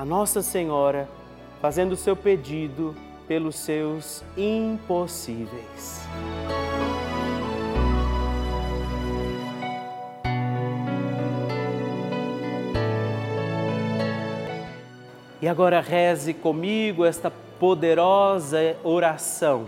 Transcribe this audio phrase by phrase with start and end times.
[0.00, 1.06] a Nossa Senhora
[1.60, 2.96] fazendo seu pedido
[3.28, 6.00] pelos seus impossíveis.
[15.42, 19.66] E agora reze comigo esta poderosa oração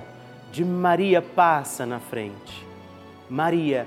[0.50, 2.66] de Maria passa na frente.
[3.28, 3.86] Maria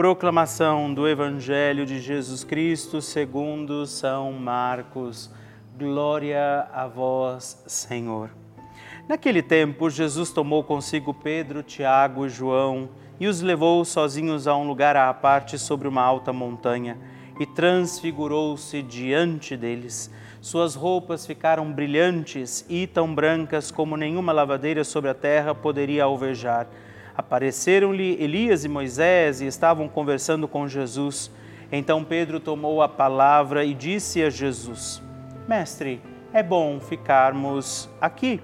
[0.00, 5.30] Proclamação do Evangelho de Jesus Cristo segundo São Marcos.
[5.78, 8.30] Glória a vós, Senhor.
[9.06, 12.88] Naquele tempo, Jesus tomou consigo Pedro, Tiago e João
[13.20, 16.96] e os levou sozinhos a um lugar à parte sobre uma alta montanha
[17.38, 20.10] e transfigurou-se diante deles
[20.40, 26.66] suas roupas ficaram brilhantes e tão brancas como nenhuma lavadeira sobre a terra poderia alvejar.
[27.20, 31.30] Apareceram-lhe Elias e Moisés e estavam conversando com Jesus.
[31.70, 35.02] Então Pedro tomou a palavra e disse a Jesus:
[35.46, 36.00] Mestre,
[36.32, 38.40] é bom ficarmos aqui.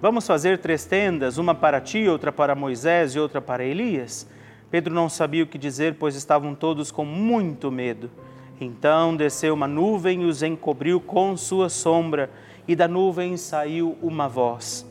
[0.00, 4.26] Vamos fazer três tendas, uma para ti, outra para Moisés e outra para Elias?
[4.70, 8.10] Pedro não sabia o que dizer, pois estavam todos com muito medo.
[8.58, 12.30] Então desceu uma nuvem e os encobriu com sua sombra,
[12.66, 14.90] e da nuvem saiu uma voz: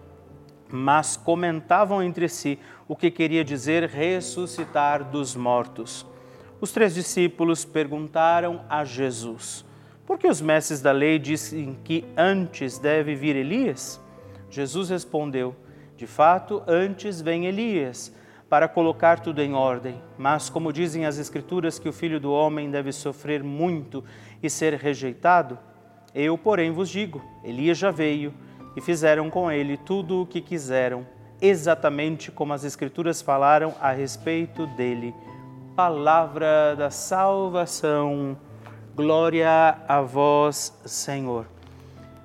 [0.71, 6.05] mas comentavam entre si o que queria dizer ressuscitar dos mortos.
[6.59, 9.65] Os três discípulos perguntaram a Jesus:
[10.05, 14.01] Por que os mestres da lei dizem que antes deve vir Elias?
[14.49, 15.55] Jesus respondeu:
[15.97, 18.13] De fato, antes vem Elias
[18.49, 20.01] para colocar tudo em ordem.
[20.17, 24.03] Mas, como dizem as Escrituras que o filho do homem deve sofrer muito
[24.43, 25.57] e ser rejeitado,
[26.13, 28.33] eu, porém, vos digo: Elias já veio
[28.75, 31.05] e fizeram com ele tudo o que quiseram,
[31.41, 35.13] exatamente como as Escrituras falaram a respeito dele.
[35.75, 38.37] palavra da salvação.
[38.95, 41.45] Glória a vós, Senhor.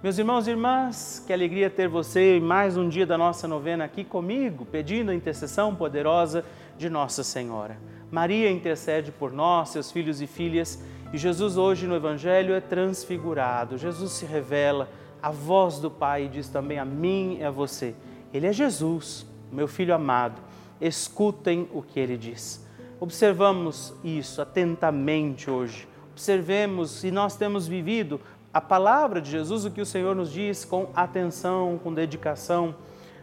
[0.03, 3.85] Meus irmãos e irmãs, que alegria ter você em mais um dia da nossa novena
[3.85, 6.45] aqui comigo, pedindo a intercessão poderosa
[6.77, 7.79] de Nossa Senhora.
[8.11, 13.79] Maria intercede por nós, seus filhos e filhas, e Jesus hoje no Evangelho é transfigurado.
[13.79, 14.89] Jesus se revela,
[15.23, 17.95] a voz do Pai diz também a mim e a você.
[18.33, 20.41] Ele é Jesus, meu filho amado.
[20.81, 22.67] Escutem o que ele diz.
[23.01, 25.89] Observamos isso atentamente hoje.
[26.13, 28.21] Observemos e nós temos vivido
[28.53, 32.75] a palavra de Jesus, o que o Senhor nos diz com atenção, com dedicação.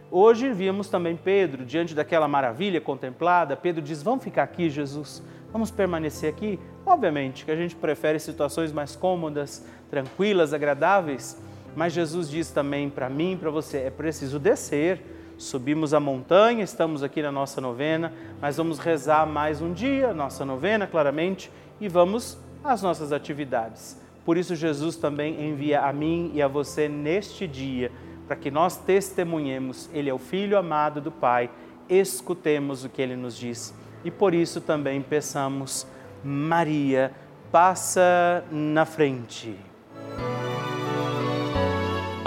[0.08, 5.20] Hoje vimos também Pedro, diante daquela maravilha contemplada, Pedro diz: Vamos ficar aqui, Jesus,
[5.52, 6.60] vamos permanecer aqui.
[6.86, 11.42] Obviamente que a gente prefere situações mais cômodas, tranquilas, agradáveis,
[11.76, 15.00] mas Jesus diz também para mim, para você: é preciso descer
[15.36, 20.44] subimos a montanha, estamos aqui na nossa novena, mas vamos rezar mais um dia, nossa
[20.44, 21.50] novena, claramente,
[21.80, 24.00] e vamos às nossas atividades.
[24.24, 27.92] Por isso, Jesus também envia a mim e a você neste dia,
[28.26, 31.50] para que nós testemunhemos: Ele é o Filho amado do Pai,
[31.88, 33.74] escutemos o que ele nos diz.
[34.04, 35.86] E por isso também peçamos,
[36.22, 37.12] Maria,
[37.50, 39.56] passa na frente.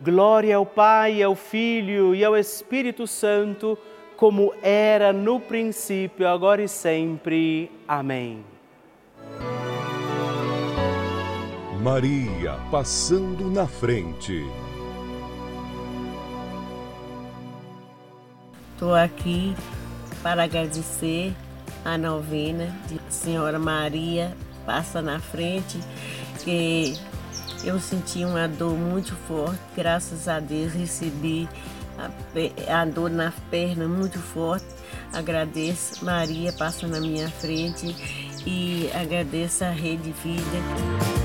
[0.00, 3.76] Glória ao Pai, ao Filho e ao Espírito Santo,
[4.16, 7.70] como era no princípio, agora e sempre.
[7.86, 8.44] Amém.
[11.82, 14.44] Maria passando na frente.
[18.72, 19.54] Estou aqui
[20.22, 21.32] para agradecer
[21.84, 24.36] a novena de Senhora Maria
[24.68, 25.80] passa na frente,
[26.44, 26.92] que
[27.64, 31.48] eu senti uma dor muito forte, graças a Deus recebi
[31.98, 34.66] a, a dor na perna muito forte.
[35.12, 37.96] Agradeço Maria passa na minha frente
[38.46, 41.18] e agradeço a Rede Vida.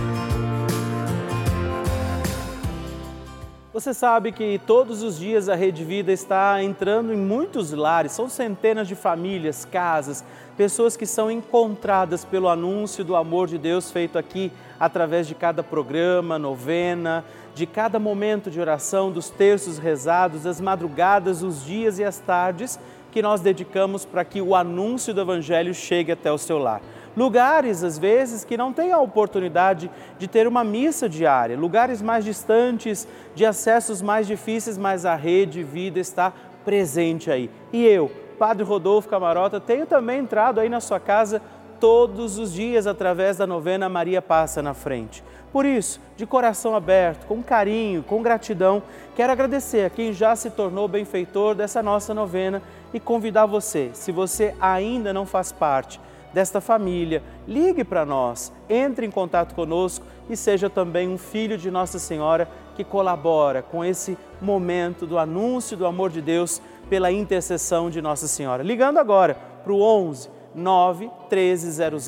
[3.74, 8.30] Você sabe que todos os dias a Rede Vida está entrando em muitos lares, são
[8.30, 10.24] centenas de famílias, casas,
[10.58, 15.64] pessoas que são encontradas pelo anúncio do amor de Deus feito aqui através de cada
[15.64, 17.24] programa, novena,
[17.56, 22.80] de cada momento de oração, dos terços rezados, das madrugadas, os dias e as tardes
[23.12, 26.82] que nós dedicamos para que o anúncio do Evangelho chegue até o seu lar
[27.16, 32.26] lugares, às vezes, que não têm a oportunidade de ter uma missa diária, lugares mais
[32.26, 36.34] distantes, de acessos mais difíceis, mas a rede vida está
[36.66, 37.50] presente aí.
[37.72, 38.12] E eu,
[38.44, 41.42] Padre Rodolfo Camarota, tenho também entrado aí na sua casa
[41.80, 45.24] todos os dias através da novena Maria Passa na Frente.
[45.50, 48.84] Por isso, de coração aberto, com carinho, com gratidão,
[49.16, 52.62] quero agradecer a quem já se tornou benfeitor dessa nossa novena
[52.94, 55.98] e convidar você, se você ainda não faz parte,
[56.34, 57.24] desta família.
[57.48, 62.50] Ligue para nós, entre em contato conosco e seja também um filho de Nossa Senhora
[62.76, 66.62] que colabora com esse momento do anúncio do amor de Deus
[66.94, 68.62] pela intercessão de Nossa Senhora.
[68.62, 69.34] Ligando agora
[69.64, 72.08] para o 11 9 1300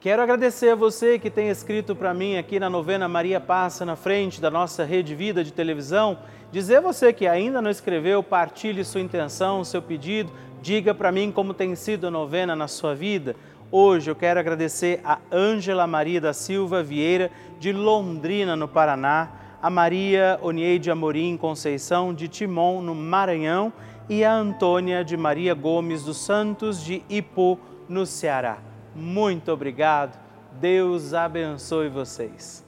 [0.00, 3.96] Quero agradecer a você que tem escrito para mim aqui na novena Maria Passa na
[3.96, 6.16] frente da nossa Rede Vida de televisão.
[6.50, 11.30] Dizer a você que ainda não escreveu, partilhe sua intenção, seu pedido, diga para mim
[11.30, 13.36] como tem sido a novena na sua vida.
[13.70, 19.28] Hoje eu quero agradecer a Ângela Maria da Silva Vieira, de Londrina, no Paraná
[19.62, 23.70] a Maria Onieide Amorim Conceição de Timon, no Maranhão,
[24.08, 28.69] e a Antônia de Maria Gomes dos Santos de Ipu, no Ceará.
[29.00, 30.18] Muito obrigado.
[30.60, 32.64] Deus abençoe vocês.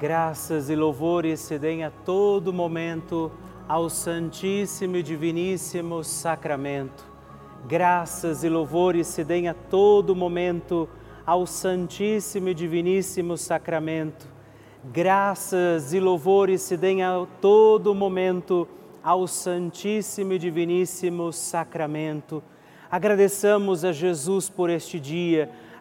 [0.00, 3.30] Graças e louvores se deem a todo momento
[3.68, 7.04] ao Santíssimo e Diviníssimo Sacramento.
[7.68, 10.88] Graças e louvores se deem a todo momento
[11.24, 14.34] ao Santíssimo e Diviníssimo Sacramento
[14.92, 18.68] graças e louvores se deem a todo momento
[19.02, 22.42] ao Santíssimo e Diviníssimo Sacramento.
[22.90, 25.50] Agradeçamos a Jesus por este dia,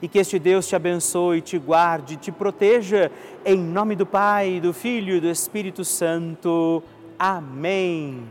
[0.00, 3.10] e que este Deus te abençoe, te guarde, te proteja,
[3.44, 6.82] em nome do Pai, do Filho e do Espírito Santo.
[7.18, 8.22] Amém.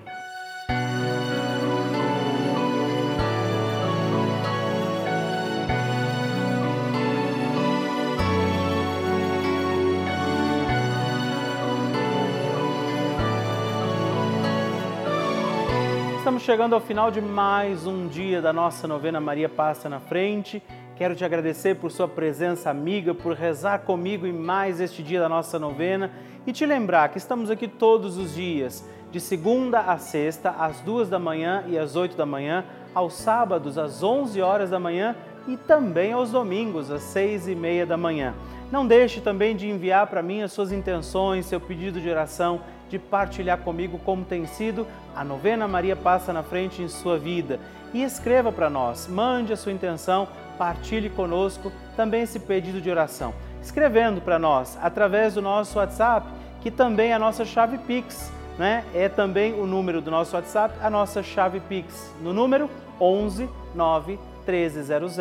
[16.17, 20.61] Estamos chegando ao final de mais um dia da nossa novena Maria Passa na Frente.
[20.95, 25.27] Quero te agradecer por sua presença amiga, por rezar comigo em mais este dia da
[25.27, 26.09] nossa novena
[26.47, 28.81] e te lembrar que estamos aqui todos os dias,
[29.11, 33.77] de segunda a sexta, às duas da manhã e às oito da manhã, aos sábados
[33.77, 35.17] às onze horas da manhã
[35.49, 38.33] e também aos domingos às seis e meia da manhã.
[38.71, 42.97] Não deixe também de enviar para mim as suas intenções, seu pedido de oração, de
[42.97, 47.59] partilhar comigo como tem sido a novena Maria Passa na Frente em sua vida.
[47.93, 53.33] E escreva para nós, mande a sua intenção partilhe conosco também esse pedido de oração,
[53.61, 56.27] escrevendo para nós através do nosso WhatsApp,
[56.61, 58.83] que também é a nossa chave Pix, né?
[58.93, 64.19] É também o número do nosso WhatsApp, a nossa chave Pix, no número 11 9
[64.47, 65.17] 1300